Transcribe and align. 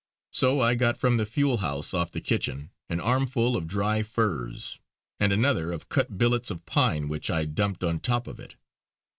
So 0.31 0.61
I 0.61 0.73
got 0.73 0.97
from 0.97 1.17
the 1.17 1.27
fuel 1.27 1.57
house 1.57 1.93
off 1.93 2.09
the 2.09 2.21
kitchen 2.21 2.71
an 2.89 2.99
armful 2.99 3.55
of 3.55 3.67
dry 3.67 4.01
furze 4.01 4.79
and 5.19 5.31
another 5.31 5.71
of 5.71 5.89
cut 5.89 6.17
billets 6.17 6.49
of 6.49 6.65
pine 6.65 7.07
which 7.07 7.29
I 7.29 7.45
dumped 7.45 7.83
on 7.83 7.99
top 7.99 8.25
of 8.25 8.39
it. 8.39 8.55